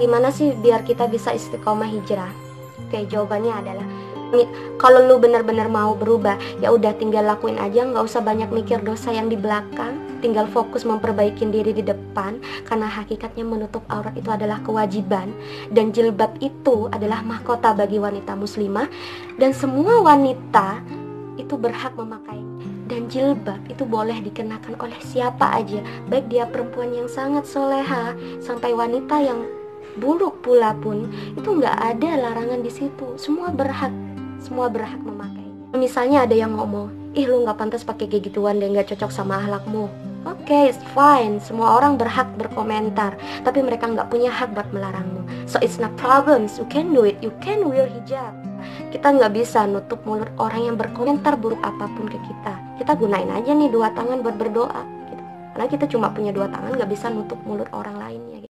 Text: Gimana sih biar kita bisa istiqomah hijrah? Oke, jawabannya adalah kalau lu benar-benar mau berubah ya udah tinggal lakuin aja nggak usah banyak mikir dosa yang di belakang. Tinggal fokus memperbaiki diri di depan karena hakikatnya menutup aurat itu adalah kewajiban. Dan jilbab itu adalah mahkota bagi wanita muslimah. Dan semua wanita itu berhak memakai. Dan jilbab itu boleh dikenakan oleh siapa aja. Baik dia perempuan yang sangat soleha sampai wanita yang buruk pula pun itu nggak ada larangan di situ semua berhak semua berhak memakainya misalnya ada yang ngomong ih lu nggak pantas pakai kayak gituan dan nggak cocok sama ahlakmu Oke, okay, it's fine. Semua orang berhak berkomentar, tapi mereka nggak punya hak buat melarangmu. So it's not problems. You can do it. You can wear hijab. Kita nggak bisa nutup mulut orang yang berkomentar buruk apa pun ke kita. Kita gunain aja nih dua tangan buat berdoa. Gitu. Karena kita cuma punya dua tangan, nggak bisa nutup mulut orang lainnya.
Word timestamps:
Gimana 0.00 0.32
sih 0.32 0.56
biar 0.56 0.80
kita 0.88 1.04
bisa 1.12 1.36
istiqomah 1.36 1.84
hijrah? 1.84 2.32
Oke, 2.88 3.04
jawabannya 3.04 3.52
adalah 3.52 3.86
kalau 4.78 5.04
lu 5.10 5.18
benar-benar 5.18 5.66
mau 5.66 5.92
berubah 5.98 6.38
ya 6.62 6.70
udah 6.70 6.94
tinggal 6.94 7.26
lakuin 7.26 7.58
aja 7.58 7.82
nggak 7.82 8.06
usah 8.06 8.22
banyak 8.22 8.48
mikir 8.48 8.80
dosa 8.80 9.12
yang 9.12 9.28
di 9.28 9.36
belakang. 9.36 9.98
Tinggal 10.24 10.48
fokus 10.48 10.88
memperbaiki 10.88 11.48
diri 11.48 11.76
di 11.76 11.84
depan 11.84 12.40
karena 12.64 12.86
hakikatnya 12.88 13.44
menutup 13.44 13.84
aurat 13.92 14.16
itu 14.16 14.30
adalah 14.32 14.62
kewajiban. 14.64 15.36
Dan 15.68 15.92
jilbab 15.92 16.32
itu 16.40 16.88
adalah 16.94 17.20
mahkota 17.20 17.76
bagi 17.76 18.00
wanita 18.00 18.38
muslimah. 18.38 18.88
Dan 19.36 19.52
semua 19.52 20.00
wanita 20.00 20.80
itu 21.36 21.60
berhak 21.60 21.92
memakai. 21.98 22.40
Dan 22.86 23.08
jilbab 23.12 23.60
itu 23.68 23.82
boleh 23.82 24.16
dikenakan 24.24 24.80
oleh 24.80 24.98
siapa 25.02 25.58
aja. 25.58 25.84
Baik 26.08 26.32
dia 26.32 26.44
perempuan 26.46 26.92
yang 26.92 27.08
sangat 27.08 27.48
soleha 27.48 28.14
sampai 28.44 28.76
wanita 28.76 29.16
yang 29.24 29.40
buruk 30.00 30.40
pula 30.40 30.72
pun 30.80 31.12
itu 31.36 31.46
nggak 31.46 31.76
ada 31.76 32.10
larangan 32.16 32.64
di 32.64 32.72
situ 32.72 33.14
semua 33.20 33.52
berhak 33.52 33.92
semua 34.40 34.72
berhak 34.72 34.98
memakainya 35.04 35.76
misalnya 35.76 36.24
ada 36.24 36.34
yang 36.34 36.56
ngomong 36.56 36.88
ih 37.12 37.28
lu 37.28 37.44
nggak 37.44 37.60
pantas 37.60 37.84
pakai 37.84 38.08
kayak 38.08 38.32
gituan 38.32 38.56
dan 38.58 38.72
nggak 38.72 38.90
cocok 38.96 39.12
sama 39.12 39.38
ahlakmu 39.44 39.92
Oke, 40.28 40.52
okay, 40.52 40.68
it's 40.68 40.84
fine. 40.92 41.40
Semua 41.40 41.80
orang 41.80 41.96
berhak 41.96 42.28
berkomentar, 42.36 43.16
tapi 43.40 43.64
mereka 43.64 43.88
nggak 43.88 44.12
punya 44.12 44.28
hak 44.28 44.52
buat 44.52 44.68
melarangmu. 44.68 45.24
So 45.48 45.56
it's 45.64 45.80
not 45.80 45.96
problems. 45.96 46.60
You 46.60 46.68
can 46.68 46.92
do 46.92 47.08
it. 47.08 47.16
You 47.24 47.32
can 47.40 47.64
wear 47.64 47.88
hijab. 47.88 48.36
Kita 48.92 49.16
nggak 49.16 49.32
bisa 49.32 49.64
nutup 49.64 50.04
mulut 50.04 50.28
orang 50.36 50.68
yang 50.68 50.76
berkomentar 50.76 51.40
buruk 51.40 51.64
apa 51.64 51.88
pun 51.96 52.04
ke 52.04 52.20
kita. 52.20 52.52
Kita 52.76 53.00
gunain 53.00 53.32
aja 53.32 53.48
nih 53.48 53.72
dua 53.72 53.96
tangan 53.96 54.20
buat 54.20 54.36
berdoa. 54.36 54.84
Gitu. 55.08 55.24
Karena 55.56 55.66
kita 55.72 55.84
cuma 55.88 56.12
punya 56.12 56.36
dua 56.36 56.52
tangan, 56.52 56.76
nggak 56.76 56.90
bisa 56.92 57.08
nutup 57.08 57.40
mulut 57.48 57.72
orang 57.72 57.96
lainnya. 57.96 58.39